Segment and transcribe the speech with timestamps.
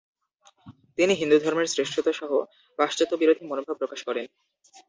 [0.97, 2.31] তিনি হিন্দু ধর্মের শ্রেষ্ঠত্ত্বসহ
[2.79, 4.25] পাশ্চাত্য-বিরোধী মনোভাব প্রকাশ করেন।